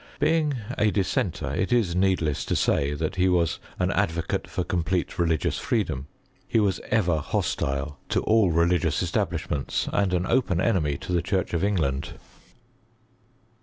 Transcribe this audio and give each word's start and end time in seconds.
Being 0.19 0.55
a 0.79 0.89
dissenter, 0.89 1.53
it 1.53 1.71
is 1.71 1.95
needless 1.95 2.43
to 2.45 2.55
say 2.55 2.95
that 2.95 3.17
he 3.17 3.29
was 3.29 3.59
an 3.77 3.91
advocate 3.91 4.47
for 4.49 4.63
complete 4.63 5.19
religious 5.19 5.59
freedom. 5.59 6.07
He 6.47 6.59
was 6.59 6.79
ever 6.89 7.17
hostile 7.17 7.99
to 8.09 8.23
all 8.23 8.49
religious 8.49 9.03
establishments, 9.03 9.87
and 9.93 10.11
an 10.15 10.25
open 10.25 10.59
enemy 10.59 10.97
to 10.97 11.11
the 11.13 11.21
church 11.21 11.53
of 11.53 11.63
England. 11.63 12.15